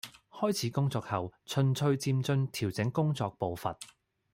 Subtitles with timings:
[0.31, 3.77] 開始工作後，循序漸進調整工作步伐